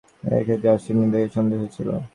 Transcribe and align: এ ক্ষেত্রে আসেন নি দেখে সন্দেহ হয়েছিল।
এ 0.35 0.39
ক্ষেত্রে 0.45 0.69
আসেন 0.75 0.95
নি 0.99 1.05
দেখে 1.13 1.29
সন্দেহ 1.35 1.57
হয়েছিল। 1.61 1.89